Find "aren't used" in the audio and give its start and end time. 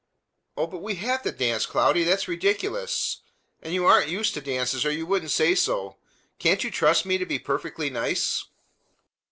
3.85-4.33